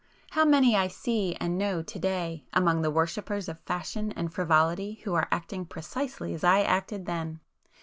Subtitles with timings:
[0.31, 4.99] How many I see and know to day among the worshippers of fashion and frivolity
[5.03, 7.39] who are acting precisely as I acted then!